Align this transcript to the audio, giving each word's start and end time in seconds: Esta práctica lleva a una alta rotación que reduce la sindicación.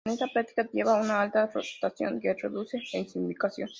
Esta 0.03 0.25
práctica 0.33 0.67
lleva 0.73 0.97
a 0.97 1.01
una 1.03 1.21
alta 1.21 1.45
rotación 1.45 2.19
que 2.19 2.33
reduce 2.33 2.79
la 2.91 3.05
sindicación. 3.05 3.69